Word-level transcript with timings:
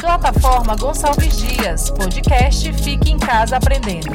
Plataforma 0.00 0.76
Gonçalves 0.76 1.36
Dias, 1.36 1.90
podcast 1.90 2.72
Fique 2.72 3.10
em 3.10 3.18
Casa 3.18 3.56
Aprendendo. 3.56 4.10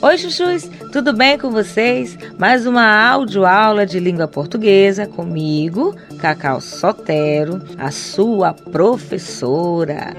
Oi, 0.00 0.18
chuchus, 0.18 0.68
tudo 0.92 1.12
bem 1.12 1.38
com 1.38 1.50
vocês? 1.50 2.16
Mais 2.38 2.66
uma 2.66 3.08
audioaula 3.08 3.86
de 3.86 3.98
língua 3.98 4.28
portuguesa 4.28 5.06
comigo, 5.06 5.96
Cacau 6.20 6.60
Sotero, 6.60 7.62
a 7.78 7.90
sua 7.90 8.52
professora. 8.52 10.14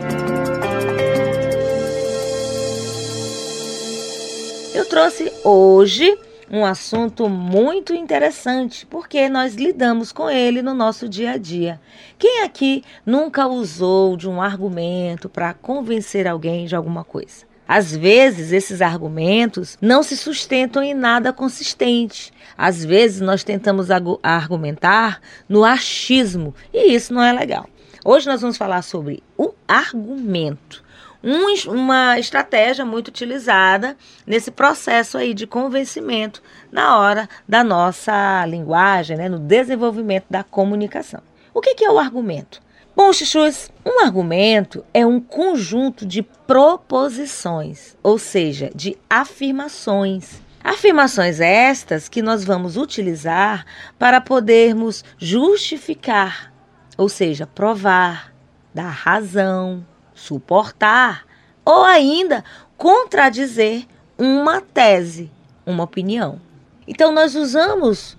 Eu 4.73 4.85
trouxe 4.85 5.31
hoje 5.43 6.17
um 6.49 6.65
assunto 6.65 7.27
muito 7.27 7.93
interessante, 7.93 8.85
porque 8.85 9.27
nós 9.29 9.55
lidamos 9.55 10.11
com 10.11 10.29
ele 10.29 10.61
no 10.61 10.73
nosso 10.73 11.09
dia 11.09 11.31
a 11.31 11.37
dia. 11.37 11.79
Quem 12.17 12.43
aqui 12.43 12.83
nunca 13.05 13.47
usou 13.47 14.15
de 14.15 14.29
um 14.29 14.41
argumento 14.41 15.27
para 15.27 15.53
convencer 15.53 16.27
alguém 16.27 16.65
de 16.65 16.75
alguma 16.75 17.03
coisa? 17.03 17.45
Às 17.67 17.95
vezes, 17.95 18.51
esses 18.51 18.79
argumentos 18.79 19.75
não 19.81 20.03
se 20.03 20.15
sustentam 20.15 20.83
em 20.83 20.93
nada 20.93 21.33
consistente. 21.33 22.31
Às 22.55 22.85
vezes, 22.85 23.21
nós 23.21 23.43
tentamos 23.43 23.87
argumentar 24.21 25.19
no 25.49 25.65
achismo 25.65 26.53
e 26.71 26.93
isso 26.93 27.11
não 27.11 27.23
é 27.23 27.33
legal. 27.33 27.67
Hoje, 28.03 28.27
nós 28.27 28.41
vamos 28.41 28.55
falar 28.55 28.83
sobre 28.83 29.23
o 29.35 29.51
argumento 29.67 30.84
um, 31.25 31.71
uma 31.71 32.19
estratégia 32.19 32.85
muito 32.85 33.07
utilizada 33.07 33.97
nesse 34.27 34.51
processo 34.51 35.17
aí 35.17 35.33
de 35.33 35.47
convencimento 35.47 36.41
na 36.71 36.99
hora 36.99 37.27
da 37.49 37.63
nossa 37.63 38.45
linguagem, 38.45 39.17
né, 39.17 39.27
no 39.27 39.39
desenvolvimento 39.39 40.25
da 40.29 40.43
comunicação. 40.43 41.21
O 41.51 41.61
que, 41.61 41.73
que 41.73 41.83
é 41.83 41.91
o 41.91 41.97
argumento? 41.97 42.61
Bom, 42.95 43.11
chuchus, 43.11 43.71
um 43.83 44.01
argumento 44.05 44.85
é 44.93 45.05
um 45.05 45.19
conjunto 45.19 46.05
de 46.05 46.21
proposições, 46.21 47.97
ou 48.03 48.19
seja, 48.19 48.69
de 48.73 48.95
afirmações. 49.09 50.41
Afirmações 50.63 51.39
estas 51.41 52.07
que 52.07 52.21
nós 52.21 52.45
vamos 52.45 52.77
utilizar 52.77 53.65
para 53.99 54.21
podermos 54.21 55.03
justificar, 55.17 56.53
ou 56.97 57.09
seja, 57.09 57.45
provar, 57.45 58.33
dar 58.73 58.89
razão, 58.89 59.85
suportar 60.15 61.25
ou 61.63 61.83
ainda 61.83 62.43
contradizer 62.77 63.85
uma 64.17 64.61
tese, 64.61 65.31
uma 65.65 65.83
opinião. 65.83 66.39
Então, 66.87 67.11
nós 67.11 67.35
usamos 67.35 68.17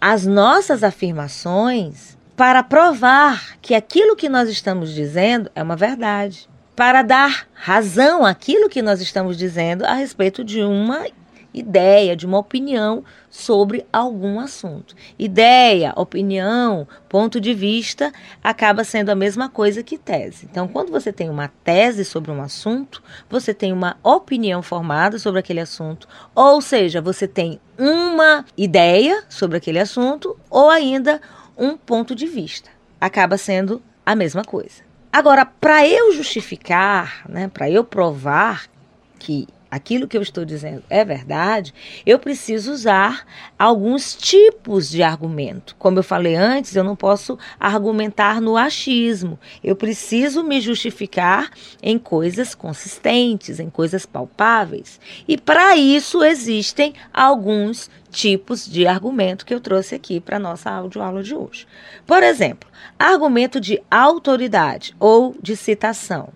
as 0.00 0.26
nossas 0.26 0.84
afirmações 0.84 2.16
para 2.36 2.62
provar 2.62 3.58
que 3.60 3.74
aquilo 3.74 4.16
que 4.16 4.28
nós 4.28 4.48
estamos 4.48 4.94
dizendo 4.94 5.50
é 5.54 5.62
uma 5.62 5.76
verdade, 5.76 6.48
para 6.74 7.02
dar 7.02 7.46
razão 7.52 8.24
àquilo 8.24 8.68
que 8.68 8.80
nós 8.80 9.00
estamos 9.00 9.36
dizendo 9.36 9.84
a 9.84 9.92
respeito 9.92 10.42
de 10.42 10.62
uma 10.62 11.06
ideia, 11.52 12.16
de 12.16 12.26
uma 12.26 12.38
opinião 12.38 13.04
sobre 13.28 13.86
algum 13.92 14.40
assunto. 14.40 14.94
Ideia, 15.18 15.92
opinião, 15.96 16.86
ponto 17.08 17.40
de 17.40 17.54
vista 17.54 18.12
acaba 18.42 18.84
sendo 18.84 19.10
a 19.10 19.14
mesma 19.14 19.48
coisa 19.48 19.82
que 19.82 19.98
tese. 19.98 20.46
Então, 20.50 20.68
quando 20.68 20.90
você 20.90 21.12
tem 21.12 21.28
uma 21.28 21.48
tese 21.62 22.04
sobre 22.04 22.30
um 22.30 22.42
assunto, 22.42 23.02
você 23.28 23.52
tem 23.52 23.72
uma 23.72 23.96
opinião 24.02 24.62
formada 24.62 25.18
sobre 25.18 25.40
aquele 25.40 25.60
assunto, 25.60 26.08
ou 26.34 26.60
seja, 26.60 27.00
você 27.00 27.26
tem 27.26 27.60
uma 27.78 28.44
ideia 28.56 29.24
sobre 29.28 29.56
aquele 29.56 29.78
assunto 29.78 30.36
ou 30.48 30.68
ainda 30.68 31.20
um 31.56 31.76
ponto 31.76 32.14
de 32.14 32.26
vista. 32.26 32.70
Acaba 33.00 33.36
sendo 33.36 33.82
a 34.04 34.14
mesma 34.14 34.44
coisa. 34.44 34.82
Agora, 35.12 35.44
para 35.44 35.86
eu 35.86 36.12
justificar, 36.12 37.24
né, 37.28 37.48
para 37.48 37.68
eu 37.68 37.82
provar 37.82 38.66
que 39.18 39.48
aquilo 39.70 40.08
que 40.08 40.16
eu 40.16 40.22
estou 40.22 40.44
dizendo 40.44 40.82
é 40.90 41.04
verdade, 41.04 41.72
eu 42.04 42.18
preciso 42.18 42.72
usar 42.72 43.24
alguns 43.58 44.14
tipos 44.14 44.90
de 44.90 45.02
argumento. 45.02 45.76
Como 45.78 45.98
eu 45.98 46.02
falei 46.02 46.34
antes, 46.34 46.74
eu 46.74 46.82
não 46.82 46.96
posso 46.96 47.38
argumentar 47.58 48.40
no 48.40 48.56
achismo. 48.56 49.38
Eu 49.62 49.76
preciso 49.76 50.42
me 50.42 50.60
justificar 50.60 51.50
em 51.82 51.98
coisas 51.98 52.54
consistentes, 52.54 53.60
em 53.60 53.70
coisas 53.70 54.04
palpáveis. 54.04 54.98
E 55.28 55.38
para 55.38 55.76
isso 55.76 56.24
existem 56.24 56.94
alguns 57.12 57.88
tipos 58.10 58.66
de 58.66 58.86
argumento 58.86 59.46
que 59.46 59.54
eu 59.54 59.60
trouxe 59.60 59.94
aqui 59.94 60.20
para 60.20 60.36
a 60.36 60.40
nossa 60.40 60.70
audioaula 60.70 61.22
de 61.22 61.34
hoje. 61.34 61.66
Por 62.06 62.22
exemplo, 62.22 62.68
argumento 62.98 63.60
de 63.60 63.80
autoridade 63.90 64.94
ou 64.98 65.36
de 65.40 65.56
citação. 65.56 66.30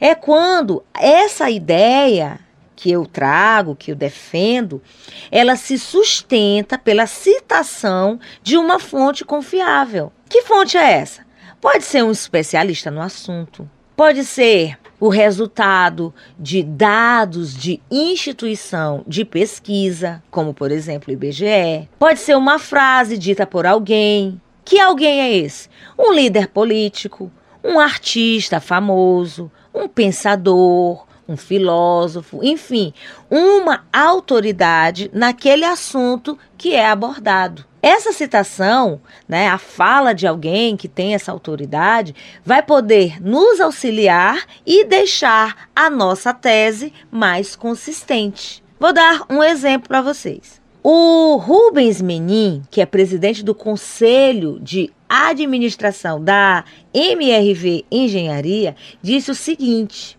É 0.00 0.14
quando 0.14 0.82
essa 0.94 1.50
ideia 1.50 2.40
que 2.74 2.90
eu 2.90 3.06
trago, 3.06 3.76
que 3.76 3.92
eu 3.92 3.96
defendo, 3.96 4.82
ela 5.30 5.56
se 5.56 5.78
sustenta 5.78 6.78
pela 6.78 7.06
citação 7.06 8.18
de 8.42 8.56
uma 8.56 8.78
fonte 8.78 9.24
confiável. 9.24 10.12
Que 10.28 10.42
fonte 10.42 10.76
é 10.76 10.92
essa? 10.92 11.24
Pode 11.60 11.84
ser 11.84 12.02
um 12.02 12.10
especialista 12.10 12.90
no 12.90 13.00
assunto, 13.00 13.68
pode 13.96 14.24
ser 14.24 14.76
o 14.98 15.08
resultado 15.08 16.14
de 16.38 16.62
dados 16.62 17.54
de 17.54 17.80
instituição 17.90 19.04
de 19.06 19.24
pesquisa, 19.24 20.22
como 20.30 20.54
por 20.54 20.70
exemplo 20.70 21.10
o 21.10 21.12
IBGE, 21.12 21.88
pode 21.98 22.20
ser 22.20 22.36
uma 22.36 22.58
frase 22.58 23.18
dita 23.18 23.46
por 23.46 23.66
alguém. 23.66 24.40
Que 24.64 24.78
alguém 24.78 25.20
é 25.20 25.36
esse? 25.36 25.68
Um 25.98 26.12
líder 26.12 26.46
político, 26.48 27.32
um 27.64 27.80
artista 27.80 28.60
famoso, 28.60 29.50
um 29.74 29.88
pensador, 29.88 31.04
um 31.32 31.36
filósofo, 31.36 32.40
enfim, 32.42 32.92
uma 33.30 33.84
autoridade 33.92 35.10
naquele 35.12 35.64
assunto 35.64 36.38
que 36.56 36.74
é 36.74 36.86
abordado. 36.86 37.64
Essa 37.80 38.12
citação, 38.12 39.00
né, 39.28 39.48
a 39.48 39.58
fala 39.58 40.12
de 40.14 40.26
alguém 40.26 40.76
que 40.76 40.86
tem 40.86 41.14
essa 41.14 41.32
autoridade, 41.32 42.14
vai 42.44 42.62
poder 42.62 43.20
nos 43.20 43.60
auxiliar 43.60 44.46
e 44.64 44.84
deixar 44.84 45.68
a 45.74 45.90
nossa 45.90 46.32
tese 46.32 46.92
mais 47.10 47.56
consistente. 47.56 48.62
Vou 48.78 48.92
dar 48.92 49.24
um 49.28 49.42
exemplo 49.42 49.88
para 49.88 50.00
vocês. 50.00 50.62
O 50.84 51.36
Rubens 51.36 52.00
Menin, 52.00 52.62
que 52.70 52.80
é 52.80 52.86
presidente 52.86 53.44
do 53.44 53.54
Conselho 53.54 54.58
de 54.60 54.92
Administração 55.08 56.22
da 56.22 56.64
MRV 56.92 57.84
Engenharia, 57.90 58.74
disse 59.00 59.30
o 59.30 59.34
seguinte: 59.34 60.18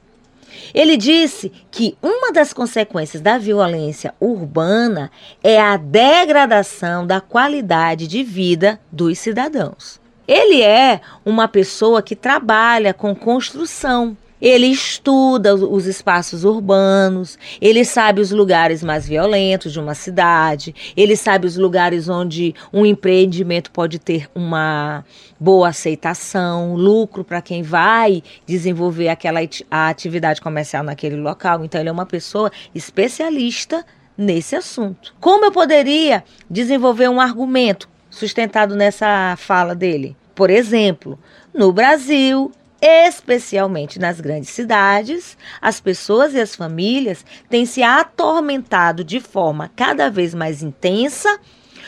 ele 0.74 0.98
disse 0.98 1.52
que 1.72 1.98
uma 2.02 2.32
das 2.32 2.54
consequências 2.54 3.22
da 3.22 3.38
violência 3.38 4.14
urbana 4.20 5.12
é 5.44 5.60
a 5.60 5.78
degradação 5.78 7.06
da 7.06 7.22
qualidade 7.22 8.08
de 8.08 8.24
vida 8.24 8.80
dos 8.92 9.20
cidadãos. 9.20 10.02
Ele 10.28 10.62
é 10.62 11.02
uma 11.26 11.48
pessoa 11.48 12.02
que 12.02 12.16
trabalha 12.16 12.94
com 12.94 13.14
construção. 13.14 14.16
Ele 14.44 14.68
estuda 14.68 15.56
os 15.56 15.86
espaços 15.86 16.44
urbanos, 16.44 17.40
ele 17.62 17.86
sabe 17.86 18.20
os 18.20 18.30
lugares 18.30 18.84
mais 18.84 19.08
violentos 19.08 19.72
de 19.72 19.80
uma 19.80 19.96
cidade, 19.96 20.76
ele 20.98 21.16
sabe 21.16 21.48
os 21.48 21.56
lugares 21.56 22.10
onde 22.10 22.54
um 22.74 22.86
empreendimento 22.86 23.72
pode 23.72 24.00
ter 24.00 24.30
uma 24.36 25.06
boa 25.40 25.70
aceitação, 25.70 26.76
lucro 26.76 27.24
para 27.24 27.42
quem 27.42 27.64
vai 27.64 28.22
desenvolver 28.46 29.08
aquela 29.08 29.40
atividade 29.72 30.42
comercial 30.42 30.84
naquele 30.84 31.16
local. 31.16 31.64
Então, 31.64 31.80
ele 31.80 31.88
é 31.88 31.94
uma 31.94 32.06
pessoa 32.06 32.52
especialista 32.76 33.86
nesse 34.18 34.58
assunto. 34.58 35.16
Como 35.22 35.46
eu 35.46 35.54
poderia 35.54 36.22
desenvolver 36.50 37.08
um 37.08 37.22
argumento 37.22 37.88
sustentado 38.10 38.76
nessa 38.76 39.36
fala 39.38 39.74
dele? 39.74 40.18
Por 40.36 40.50
exemplo, 40.50 41.18
no 41.54 41.72
Brasil, 41.72 42.52
especialmente 42.86 43.98
nas 43.98 44.20
grandes 44.20 44.50
cidades, 44.50 45.38
as 45.62 45.80
pessoas 45.80 46.34
e 46.34 46.42
as 46.42 46.54
famílias 46.54 47.26
têm 47.50 47.66
se 47.66 47.82
atormentado 47.82 49.06
de 49.06 49.22
forma 49.22 49.72
cada 49.74 50.10
vez 50.10 50.34
mais 50.34 50.62
intensa, 50.62 51.40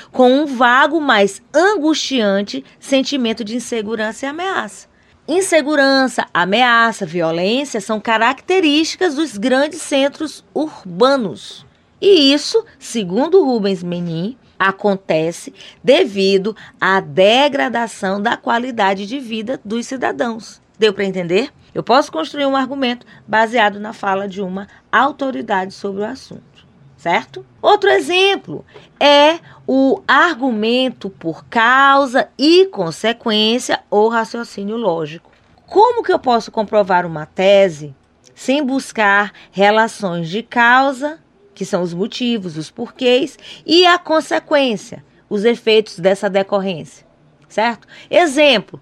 com 0.09 0.31
um 0.31 0.45
vago, 0.45 1.01
mais 1.01 1.41
angustiante 1.53 2.63
sentimento 2.79 3.43
de 3.43 3.57
insegurança 3.57 4.25
e 4.25 4.29
ameaça. 4.29 4.87
Insegurança, 5.27 6.27
ameaça, 6.33 7.05
violência 7.05 7.81
são 7.81 7.99
características 7.99 9.15
dos 9.15 9.37
grandes 9.37 9.81
centros 9.81 10.45
urbanos. 10.53 11.65
E 11.99 12.31
isso, 12.33 12.63
segundo 12.79 13.43
Rubens 13.43 13.83
Menin, 13.83 14.37
acontece 14.57 15.53
devido 15.83 16.55
à 16.79 17.01
degradação 17.01 18.21
da 18.21 18.37
qualidade 18.37 19.05
de 19.05 19.19
vida 19.19 19.59
dos 19.65 19.87
cidadãos. 19.87 20.63
Deu 20.77 20.93
para 20.93 21.05
entender? 21.05 21.51
Eu 21.73 21.83
posso 21.83 22.11
construir 22.11 22.45
um 22.45 22.55
argumento 22.55 23.05
baseado 23.27 23.79
na 23.79 23.93
fala 23.93 24.27
de 24.27 24.41
uma 24.41 24.67
autoridade 24.91 25.73
sobre 25.73 26.01
o 26.01 26.05
assunto, 26.05 26.65
certo? 26.97 27.45
Outro 27.61 27.89
exemplo 27.89 28.65
é 28.99 29.39
o 29.67 30.01
argumento 30.07 31.09
por 31.09 31.45
causa 31.45 32.29
e 32.37 32.65
consequência 32.67 33.81
ou 33.89 34.09
raciocínio 34.09 34.77
lógico. 34.77 35.31
Como 35.65 36.03
que 36.03 36.13
eu 36.13 36.19
posso 36.19 36.51
comprovar 36.51 37.05
uma 37.05 37.25
tese 37.25 37.95
sem 38.33 38.63
buscar 38.63 39.31
relações 39.51 40.29
de 40.29 40.43
causa, 40.43 41.19
que 41.53 41.65
são 41.65 41.81
os 41.81 41.93
motivos, 41.93 42.57
os 42.57 42.69
porquês, 42.69 43.39
e 43.65 43.85
a 43.85 43.97
consequência, 43.97 45.03
os 45.29 45.45
efeitos 45.45 45.99
dessa 45.99 46.29
decorrência, 46.29 47.07
certo? 47.47 47.87
Exemplo: 48.09 48.79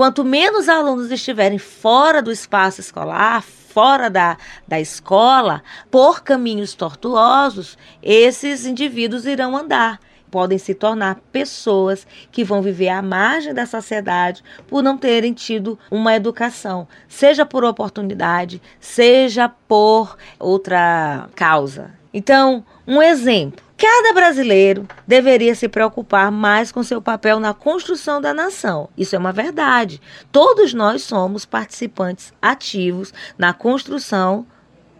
quanto 0.00 0.24
menos 0.24 0.66
alunos 0.66 1.10
estiverem 1.10 1.58
fora 1.58 2.22
do 2.22 2.32
espaço 2.32 2.80
escolar, 2.80 3.42
fora 3.42 4.08
da, 4.08 4.38
da 4.66 4.80
escola, 4.80 5.62
por 5.90 6.22
caminhos 6.22 6.72
tortuosos, 6.72 7.76
esses 8.02 8.64
indivíduos 8.64 9.26
irão 9.26 9.54
andar 9.54 10.00
podem 10.30 10.56
se 10.56 10.72
tornar 10.74 11.16
pessoas 11.30 12.06
que 12.32 12.44
vão 12.44 12.62
viver 12.62 12.88
à 12.88 13.02
margem 13.02 13.52
da 13.52 13.66
sociedade 13.66 14.42
por 14.68 14.80
não 14.82 14.96
terem 14.96 15.34
tido 15.34 15.78
uma 15.90 16.14
educação, 16.14 16.88
seja 17.06 17.44
por 17.44 17.62
oportunidade, 17.62 18.62
seja 18.80 19.50
por 19.50 20.16
outra 20.38 21.28
causa. 21.34 21.90
Então, 22.14 22.64
um 22.86 23.02
exemplo. 23.02 23.69
Cada 23.80 24.12
brasileiro 24.12 24.86
deveria 25.06 25.54
se 25.54 25.66
preocupar 25.66 26.30
mais 26.30 26.70
com 26.70 26.82
seu 26.82 27.00
papel 27.00 27.40
na 27.40 27.54
construção 27.54 28.20
da 28.20 28.34
nação. 28.34 28.90
Isso 28.94 29.16
é 29.16 29.18
uma 29.18 29.32
verdade. 29.32 30.02
Todos 30.30 30.74
nós 30.74 31.02
somos 31.02 31.46
participantes 31.46 32.30
ativos 32.42 33.10
na 33.38 33.54
construção 33.54 34.44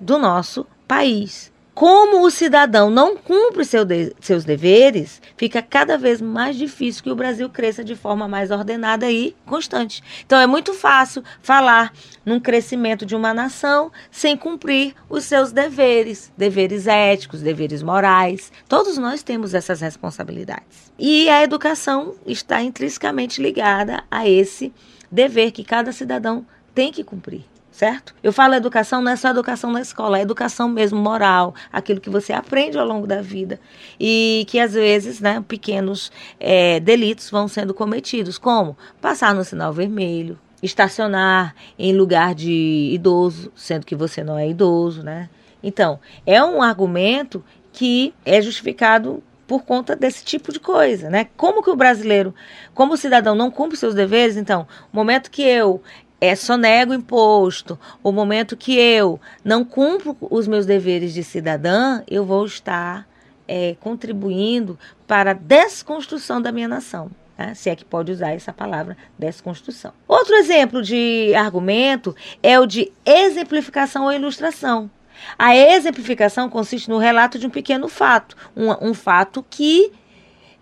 do 0.01 0.17
nosso 0.17 0.67
país. 0.89 1.53
Como 1.81 2.27
o 2.27 2.31
cidadão 2.31 2.91
não 2.91 3.17
cumpre 3.17 3.65
seu 3.65 3.87
de, 3.87 4.15
seus 4.21 4.45
deveres, 4.45 5.19
fica 5.35 5.63
cada 5.63 5.97
vez 5.97 6.21
mais 6.21 6.55
difícil 6.57 7.03
que 7.03 7.11
o 7.11 7.17
Brasil 7.17 7.49
cresça 7.49 7.83
de 7.83 7.97
forma 7.97 8.29
mais 8.29 8.51
ordenada 8.51 9.11
e 9.11 9.35
constante. 9.47 10.03
Então 10.27 10.39
é 10.39 10.47
muito 10.47 10.75
fácil 10.75 11.25
falar 11.41 11.91
num 12.23 12.39
crescimento 12.39 13.07
de 13.07 13.17
uma 13.17 13.33
nação 13.33 13.91
sem 14.11 14.37
cumprir 14.37 14.95
os 15.09 15.25
seus 15.25 15.53
deveres, 15.53 16.31
deveres 16.37 16.87
éticos, 16.87 17.41
deveres 17.41 17.83
morais. 17.83 18.53
Todos 18.69 18.99
nós 18.99 19.23
temos 19.23 19.55
essas 19.55 19.81
responsabilidades. 19.81 20.93
E 20.99 21.31
a 21.31 21.43
educação 21.43 22.15
está 22.27 22.61
intrinsecamente 22.61 23.41
ligada 23.41 24.05
a 24.11 24.29
esse 24.29 24.71
dever 25.11 25.51
que 25.51 25.65
cada 25.65 25.93
cidadão 25.93 26.45
tem 26.75 26.93
que 26.93 27.03
cumprir 27.03 27.43
certo? 27.71 28.15
Eu 28.23 28.33
falo 28.33 28.55
educação, 28.55 29.01
não 29.01 29.13
é 29.13 29.17
só 29.17 29.31
educação 29.31 29.71
na 29.71 29.81
escola, 29.81 30.19
é 30.19 30.23
educação 30.23 30.69
mesmo 30.69 30.99
moral, 30.99 31.55
aquilo 31.73 32.01
que 32.01 32.11
você 32.11 32.33
aprende 32.33 32.79
ao 32.79 32.87
longo 32.87 33.07
da 33.07 33.23
vida 33.23 33.61
e 33.99 34.45
que 34.49 34.59
às 34.59 34.75
vezes, 34.75 35.21
né, 35.21 35.43
pequenos 35.47 36.11
é, 36.39 36.81
delitos 36.81 37.31
vão 37.31 37.49
sendo 37.49 37.73
cometidos, 37.73 38.39
como 38.39 38.77
passar 39.01 39.35
no 39.35 39.45
sinal 39.45 39.73
vermelho, 39.73 40.39
estacionar 40.63 41.55
em 41.79 41.93
lugar 41.95 42.35
de 42.35 42.91
idoso, 42.93 43.51
sendo 43.55 43.87
que 43.87 43.95
você 43.95 44.23
não 44.23 44.39
é 44.39 44.49
idoso, 44.49 45.03
né? 45.03 45.31
Então, 45.63 46.01
é 46.27 46.43
um 46.43 46.63
argumento 46.63 47.45
que 47.73 48.13
é 48.25 48.41
justificado 48.41 49.23
por 49.47 49.65
conta 49.65 49.97
desse 49.97 50.25
tipo 50.25 50.53
de 50.53 50.61
coisa, 50.61 51.11
né? 51.11 51.27
Como 51.37 51.63
que 51.63 51.71
o 51.71 51.77
brasileiro, 51.77 52.35
como 52.75 52.95
o 52.95 52.97
cidadão 52.97 53.35
não 53.35 53.51
cumpre 53.51 53.77
seus 53.77 53.95
deveres, 53.95 54.37
então, 54.37 54.67
o 54.93 54.97
momento 54.97 55.31
que 55.31 55.43
eu 55.43 55.83
é, 56.21 56.37
sonego 56.37 56.93
imposto, 56.93 57.79
o 58.03 58.13
momento 58.13 58.57
que 58.57 58.77
eu 58.77 59.19
não 59.43 59.65
cumpro 59.65 60.17
os 60.21 60.47
meus 60.47 60.67
deveres 60.67 61.15
de 61.15 61.25
cidadã, 61.25 62.03
eu 62.09 62.25
vou 62.25 62.45
estar 62.45 63.09
é, 63.49 63.75
contribuindo 63.81 64.79
para 65.07 65.31
a 65.31 65.35
desconstrução 65.35 66.41
da 66.41 66.53
minha 66.53 66.69
nação. 66.69 67.11
Né? 67.37 67.55
Se 67.55 67.71
é 67.71 67.75
que 67.75 67.85
pode 67.85 68.13
usar 68.13 68.33
essa 68.33 68.53
palavra, 68.53 68.97
desconstrução. 69.19 69.93
Outro 70.07 70.35
exemplo 70.35 70.83
de 70.83 71.33
argumento 71.35 72.15
é 72.43 72.61
o 72.61 72.67
de 72.67 72.93
exemplificação 73.05 74.05
ou 74.05 74.13
ilustração. 74.13 74.91
A 75.39 75.57
exemplificação 75.57 76.49
consiste 76.49 76.89
no 76.89 76.99
relato 76.99 77.39
de 77.39 77.47
um 77.47 77.51
pequeno 77.51 77.89
fato, 77.89 78.37
um, 78.57 78.91
um 78.91 78.95
fato 78.95 79.45
que 79.49 79.93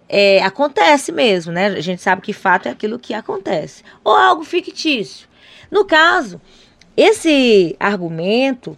é, 0.08 0.42
acontece 0.42 1.12
mesmo, 1.12 1.52
né? 1.52 1.66
A 1.66 1.80
gente 1.80 2.00
sabe 2.00 2.22
que 2.22 2.32
fato 2.32 2.66
é 2.66 2.70
aquilo 2.70 2.98
que 2.98 3.12
acontece. 3.12 3.84
Ou 4.02 4.14
algo 4.14 4.42
fictício. 4.42 5.27
No 5.70 5.84
caso, 5.84 6.40
esse 6.96 7.76
argumento 7.78 8.76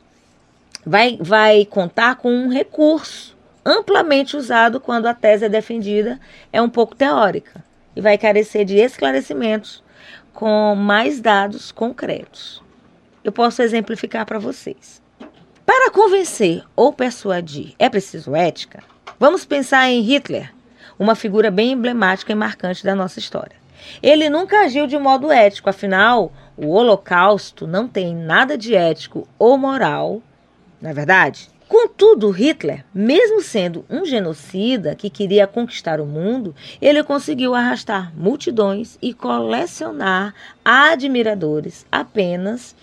vai, 0.84 1.18
vai 1.20 1.64
contar 1.64 2.16
com 2.16 2.32
um 2.32 2.48
recurso 2.48 3.36
amplamente 3.64 4.36
usado 4.36 4.80
quando 4.80 5.06
a 5.06 5.14
tese 5.14 5.44
é 5.44 5.48
defendida 5.48 6.18
é 6.52 6.60
um 6.60 6.68
pouco 6.68 6.94
teórica 6.94 7.64
e 7.94 8.00
vai 8.00 8.16
carecer 8.16 8.64
de 8.64 8.76
esclarecimentos 8.76 9.82
com 10.32 10.74
mais 10.74 11.20
dados 11.20 11.70
concretos. 11.70 12.62
Eu 13.22 13.32
posso 13.32 13.62
exemplificar 13.62 14.24
para 14.24 14.38
vocês. 14.38 15.02
Para 15.66 15.90
convencer 15.90 16.64
ou 16.74 16.92
persuadir 16.92 17.74
é 17.78 17.88
preciso 17.88 18.34
ética? 18.34 18.82
Vamos 19.18 19.44
pensar 19.44 19.88
em 19.90 20.00
Hitler, 20.00 20.52
uma 20.98 21.14
figura 21.14 21.50
bem 21.50 21.72
emblemática 21.72 22.32
e 22.32 22.34
marcante 22.34 22.84
da 22.84 22.94
nossa 22.94 23.18
história. 23.18 23.56
Ele 24.02 24.28
nunca 24.28 24.60
agiu 24.60 24.86
de 24.86 24.98
modo 24.98 25.30
ético, 25.30 25.70
afinal, 25.70 26.32
o 26.62 26.68
Holocausto 26.68 27.66
não 27.66 27.88
tem 27.88 28.14
nada 28.14 28.56
de 28.58 28.74
ético 28.74 29.26
ou 29.38 29.56
moral, 29.56 30.22
não 30.80 30.90
é 30.90 30.92
verdade? 30.92 31.48
Contudo, 31.66 32.30
Hitler, 32.30 32.84
mesmo 32.92 33.40
sendo 33.40 33.84
um 33.88 34.04
genocida 34.04 34.94
que 34.94 35.08
queria 35.08 35.46
conquistar 35.46 36.00
o 36.00 36.04
mundo, 36.04 36.54
ele 36.82 37.02
conseguiu 37.02 37.54
arrastar 37.54 38.12
multidões 38.14 38.98
e 39.00 39.14
colecionar 39.14 40.34
admiradores 40.64 41.86
apenas 41.90 42.74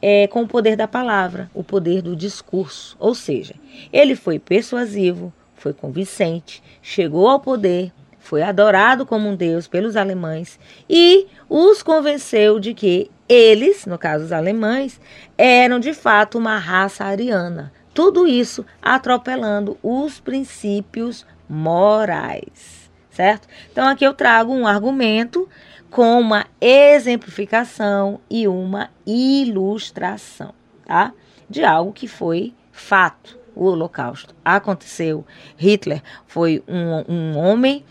é, 0.00 0.26
com 0.26 0.42
o 0.42 0.46
poder 0.46 0.76
da 0.76 0.86
palavra, 0.86 1.50
o 1.54 1.64
poder 1.64 2.02
do 2.02 2.14
discurso. 2.14 2.94
Ou 3.00 3.14
seja, 3.14 3.54
ele 3.90 4.14
foi 4.14 4.38
persuasivo, 4.38 5.32
foi 5.56 5.72
convincente, 5.72 6.62
chegou 6.82 7.26
ao 7.26 7.40
poder, 7.40 7.90
foi 8.24 8.40
adorado 8.42 9.04
como 9.04 9.28
um 9.28 9.36
deus 9.36 9.68
pelos 9.68 9.96
alemães 9.96 10.58
e 10.88 11.26
os 11.46 11.82
convenceu 11.82 12.58
de 12.58 12.72
que 12.72 13.10
eles, 13.28 13.84
no 13.84 13.98
caso 13.98 14.24
os 14.24 14.32
alemães, 14.32 14.98
eram 15.36 15.78
de 15.78 15.92
fato 15.92 16.38
uma 16.38 16.56
raça 16.56 17.04
ariana. 17.04 17.70
Tudo 17.92 18.26
isso 18.26 18.64
atropelando 18.80 19.76
os 19.82 20.20
princípios 20.20 21.26
morais, 21.46 22.90
certo? 23.10 23.46
Então 23.70 23.86
aqui 23.86 24.04
eu 24.04 24.14
trago 24.14 24.54
um 24.54 24.66
argumento 24.66 25.46
com 25.90 26.18
uma 26.18 26.46
exemplificação 26.58 28.18
e 28.30 28.48
uma 28.48 28.88
ilustração, 29.06 30.54
tá? 30.86 31.12
De 31.48 31.62
algo 31.62 31.92
que 31.92 32.08
foi 32.08 32.54
fato. 32.72 33.38
O 33.54 33.66
Holocausto 33.66 34.34
aconteceu. 34.44 35.24
Hitler 35.56 36.02
foi 36.26 36.64
um, 36.66 37.12
um 37.12 37.38
homem 37.38 37.84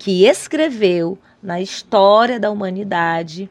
que 0.00 0.24
escreveu 0.24 1.18
na 1.42 1.60
história 1.60 2.40
da 2.40 2.50
humanidade 2.50 3.50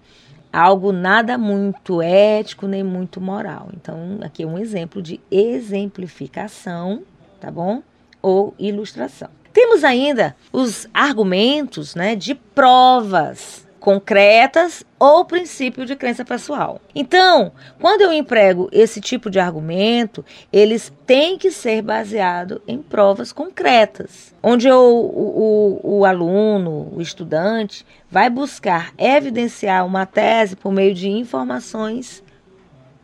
algo 0.51 0.91
nada 0.91 1.37
muito 1.37 2.01
ético 2.01 2.65
nem 2.67 2.83
muito 2.83 3.21
moral. 3.21 3.69
Então, 3.75 4.17
aqui 4.21 4.41
é 4.41 4.47
um 4.47 4.57
exemplo 4.57 4.99
de 4.99 5.21
exemplificação, 5.29 7.03
tá 7.39 7.51
bom? 7.51 7.83
Ou 8.19 8.55
ilustração. 8.57 9.29
Temos 9.53 9.83
ainda 9.83 10.35
os 10.51 10.87
argumentos, 10.91 11.93
né, 11.93 12.15
de 12.15 12.33
provas 12.33 13.68
concretas 13.79 14.83
ou 14.99 15.23
princípio 15.23 15.85
de 15.85 15.95
crença 15.95 16.25
pessoal. 16.25 16.81
Então, 16.93 17.51
quando 17.79 18.01
eu 18.01 18.11
emprego 18.11 18.69
esse 18.71 18.99
tipo 18.99 19.29
de 19.29 19.39
argumento, 19.39 20.23
eles 20.51 20.91
têm 21.05 21.37
que 21.37 21.51
ser 21.51 21.81
baseados 21.81 22.59
em 22.67 22.79
provas 22.79 23.31
concretas, 23.31 24.33
onde 24.43 24.67
eu, 24.67 24.79
o, 24.79 25.79
o, 25.83 25.99
o 25.99 26.05
aluno, 26.05 26.91
o 26.93 27.01
estudante, 27.01 27.85
vai 28.11 28.29
buscar 28.29 28.93
evidenciar 28.97 29.85
uma 29.85 30.05
tese 30.05 30.55
por 30.55 30.71
meio 30.71 30.93
de 30.93 31.09
informações 31.09 32.23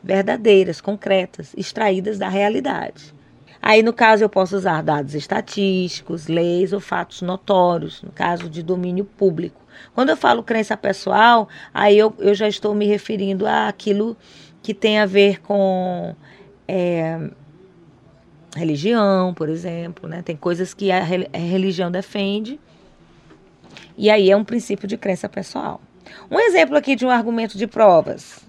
verdadeiras, 0.03 0.81
concretas, 0.81 1.53
extraídas 1.57 2.19
da 2.19 2.29
realidade. 2.29 3.15
Aí, 3.59 3.81
no 3.81 3.91
caso, 3.91 4.23
eu 4.23 4.29
posso 4.29 4.55
usar 4.55 4.83
dados 4.83 5.15
estatísticos, 5.15 6.27
leis 6.27 6.71
ou 6.71 6.79
fatos 6.79 7.23
notórios, 7.23 8.03
no 8.03 8.11
caso 8.11 8.47
de 8.47 8.61
domínio 8.61 9.05
público. 9.05 9.64
Quando 9.93 10.09
eu 10.09 10.17
falo 10.17 10.43
crença 10.43 10.75
pessoal, 10.75 11.47
aí 11.73 11.97
eu, 11.97 12.13
eu 12.19 12.33
já 12.33 12.47
estou 12.47 12.73
me 12.73 12.85
referindo 12.85 13.45
àquilo 13.47 14.17
que 14.61 14.73
tem 14.73 14.99
a 14.99 15.05
ver 15.05 15.41
com 15.41 16.15
é, 16.67 17.29
religião, 18.55 19.33
por 19.33 19.49
exemplo. 19.49 20.07
Né? 20.07 20.21
Tem 20.21 20.35
coisas 20.35 20.73
que 20.73 20.91
a, 20.91 21.03
religião 21.03 21.91
defende, 21.91 22.59
e 23.97 24.09
aí 24.09 24.29
é 24.29 24.37
um 24.37 24.43
princípio 24.43 24.87
de 24.87 24.97
crença 24.97 25.29
pessoal. 25.29 25.81
Um 26.29 26.39
exemplo 26.39 26.75
aqui 26.75 26.95
de 26.95 27.05
um 27.05 27.09
argumento 27.09 27.57
de 27.57 27.67
provas. 27.67 28.44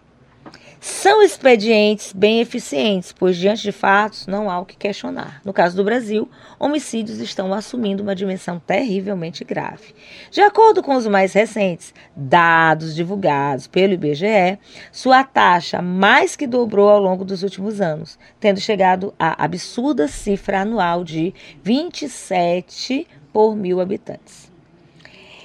São 0.86 1.20
expedientes 1.20 2.12
bem 2.12 2.40
eficientes, 2.40 3.12
pois 3.12 3.36
diante 3.36 3.60
de 3.60 3.72
fatos 3.72 4.28
não 4.28 4.48
há 4.48 4.60
o 4.60 4.64
que 4.64 4.76
questionar. 4.76 5.40
No 5.44 5.52
caso 5.52 5.76
do 5.76 5.82
Brasil, 5.82 6.30
homicídios 6.60 7.18
estão 7.18 7.52
assumindo 7.52 8.04
uma 8.04 8.14
dimensão 8.14 8.62
terrivelmente 8.64 9.42
grave. 9.42 9.96
De 10.30 10.40
acordo 10.40 10.84
com 10.84 10.94
os 10.94 11.08
mais 11.08 11.32
recentes 11.32 11.92
dados 12.14 12.94
divulgados 12.94 13.66
pelo 13.66 13.94
IBGE, 13.94 14.60
sua 14.92 15.24
taxa 15.24 15.82
mais 15.82 16.36
que 16.36 16.46
dobrou 16.46 16.88
ao 16.88 17.00
longo 17.00 17.24
dos 17.24 17.42
últimos 17.42 17.80
anos, 17.80 18.16
tendo 18.38 18.60
chegado 18.60 19.12
à 19.18 19.44
absurda 19.44 20.06
cifra 20.06 20.60
anual 20.60 21.02
de 21.02 21.34
27 21.64 23.08
por 23.32 23.56
mil 23.56 23.80
habitantes. 23.80 24.52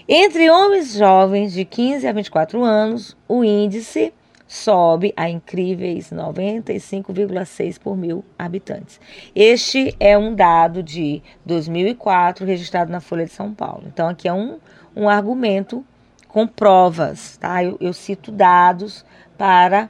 Entre 0.08 0.52
homens 0.52 0.94
jovens 0.94 1.52
de 1.52 1.66
15 1.66 2.08
a 2.08 2.14
24 2.14 2.64
anos, 2.64 3.18
o 3.28 3.44
índice 3.44 4.14
sobe 4.52 5.14
a 5.16 5.30
incríveis 5.30 6.12
95,6 6.12 7.80
por 7.80 7.96
mil 7.96 8.26
habitantes. 8.38 9.00
Este 9.34 9.96
é 9.98 10.18
um 10.18 10.36
dado 10.36 10.84
de 10.84 11.24
2004 11.46 12.46
registrado 12.46 12.92
na 12.92 13.00
Folha 13.00 13.24
de 13.24 13.32
São 13.32 13.54
Paulo. 13.54 13.84
Então, 13.88 14.10
aqui 14.10 14.28
é 14.28 14.34
um, 14.34 14.60
um 14.94 15.08
argumento 15.08 15.86
com 16.28 16.46
provas, 16.46 17.38
tá? 17.38 17.64
Eu, 17.64 17.78
eu 17.80 17.94
cito 17.94 18.30
dados 18.30 19.06
para 19.38 19.90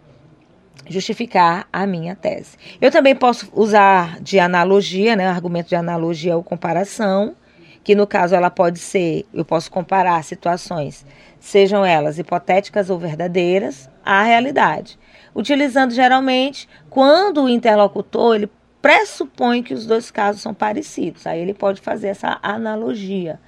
justificar 0.88 1.68
a 1.74 1.88
minha 1.88 2.16
tese. 2.16 2.56
Eu 2.80 2.92
também 2.92 3.16
posso 3.16 3.50
usar 3.54 4.22
de 4.22 4.40
analogia, 4.40 5.16
né, 5.16 5.26
argumento 5.26 5.70
de 5.70 5.76
analogia 5.76 6.38
ou 6.38 6.44
comparação, 6.44 7.36
que 7.84 7.96
no 7.96 8.06
caso 8.06 8.36
ela 8.36 8.50
pode 8.50 8.80
ser, 8.80 9.26
eu 9.34 9.44
posso 9.44 9.72
comparar 9.72 10.24
situações, 10.24 11.06
sejam 11.40 11.86
elas 11.86 12.20
hipotéticas 12.20 12.90
ou 12.90 13.00
verdadeiras, 13.00 13.90
à 14.06 14.24
realidade, 14.24 15.00
utilizando 15.34 15.92
geralmente 15.92 16.68
quando 16.90 17.44
o 17.44 17.50
interlocutor 17.50 18.36
ele 18.36 18.50
pressupõe 18.82 19.62
que 19.62 19.74
os 19.74 19.86
dois 19.86 20.10
casos 20.10 20.42
são 20.42 20.54
parecidos, 20.54 21.28
aí 21.28 21.40
ele 21.40 21.54
pode 21.54 21.82
fazer 21.82 22.08
essa 22.08 22.40
analogia, 22.42 23.40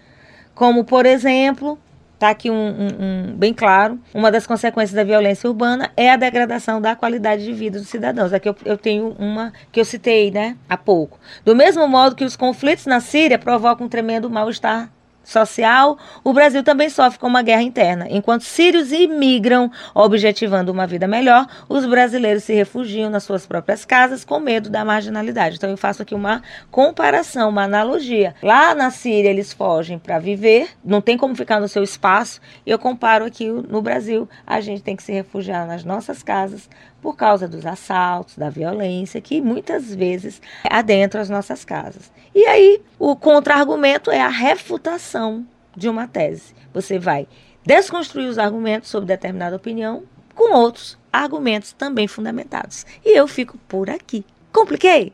como 0.53 0.83
por 0.83 1.05
exemplo 1.05 1.77
Está 2.23 2.31
aqui 2.31 2.49
um, 2.49 2.55
um, 2.55 2.87
um, 2.87 3.35
bem 3.35 3.53
claro. 3.53 3.99
Uma 4.13 4.31
das 4.31 4.47
consequências 4.47 4.95
da 4.95 5.03
violência 5.03 5.45
urbana 5.45 5.91
é 5.97 6.09
a 6.09 6.15
degradação 6.15 6.79
da 6.79 6.95
qualidade 6.95 7.43
de 7.43 7.51
vida 7.51 7.77
dos 7.77 7.89
cidadãos. 7.89 8.31
Aqui 8.31 8.47
eu, 8.47 8.55
eu 8.63 8.77
tenho 8.77 9.13
uma 9.19 9.51
que 9.73 9.81
eu 9.81 9.83
citei 9.83 10.31
né, 10.31 10.55
há 10.69 10.77
pouco. 10.77 11.19
Do 11.43 11.53
mesmo 11.53 11.85
modo 11.85 12.15
que 12.15 12.23
os 12.23 12.37
conflitos 12.37 12.85
na 12.85 13.01
Síria 13.01 13.37
provocam 13.37 13.87
um 13.87 13.89
tremendo 13.89 14.29
mal-estar 14.29 14.89
social, 15.23 15.97
o 16.23 16.33
Brasil 16.33 16.63
também 16.63 16.89
sofre 16.89 17.19
com 17.19 17.27
uma 17.27 17.41
guerra 17.41 17.61
interna. 17.61 18.07
Enquanto 18.09 18.43
sírios 18.43 18.91
imigram 18.91 19.71
objetivando 19.93 20.71
uma 20.71 20.85
vida 20.85 21.07
melhor, 21.07 21.47
os 21.69 21.85
brasileiros 21.85 22.43
se 22.43 22.53
refugiam 22.53 23.09
nas 23.09 23.23
suas 23.23 23.45
próprias 23.45 23.85
casas 23.85 24.25
com 24.25 24.39
medo 24.39 24.69
da 24.69 24.83
marginalidade. 24.83 25.55
Então 25.55 25.69
eu 25.69 25.77
faço 25.77 26.01
aqui 26.01 26.13
uma 26.13 26.41
comparação, 26.69 27.49
uma 27.49 27.63
analogia. 27.63 28.35
Lá 28.43 28.75
na 28.75 28.91
Síria 28.91 29.29
eles 29.29 29.53
fogem 29.53 29.97
para 29.97 30.19
viver, 30.19 30.69
não 30.83 31.01
tem 31.01 31.17
como 31.17 31.35
ficar 31.35 31.59
no 31.59 31.67
seu 31.67 31.83
espaço. 31.83 32.41
Eu 32.65 32.77
comparo 32.77 33.25
aqui 33.25 33.47
no 33.47 33.81
Brasil, 33.81 34.27
a 34.45 34.59
gente 34.59 34.83
tem 34.83 34.95
que 34.95 35.03
se 35.03 35.11
refugiar 35.11 35.65
nas 35.65 35.83
nossas 35.83 36.21
casas 36.21 36.69
por 37.03 37.17
causa 37.17 37.49
dos 37.49 37.65
assaltos, 37.65 38.37
da 38.37 38.49
violência 38.49 39.19
que 39.19 39.41
muitas 39.41 39.93
vezes 39.93 40.41
adentra 40.63 41.19
as 41.19 41.29
nossas 41.29 41.65
casas. 41.65 42.09
E 42.33 42.45
aí, 42.45 42.81
o 42.97 43.13
contra-argumento 43.13 44.09
é 44.09 44.21
a 44.21 44.29
refutação 44.29 45.45
de 45.75 45.89
uma 45.89 46.07
tese. 46.07 46.55
Você 46.73 46.97
vai 46.97 47.27
desconstruir 47.65 48.29
os 48.29 48.37
argumentos 48.37 48.89
sobre 48.89 49.07
determinada 49.07 49.57
opinião 49.57 50.03
com 50.33 50.55
outros 50.55 50.97
argumentos 51.11 51.73
também 51.73 52.07
fundamentados. 52.07 52.85
E 53.03 53.17
eu 53.19 53.27
fico 53.27 53.57
por 53.67 53.89
aqui. 53.89 54.25
Compliquei? 54.53 55.11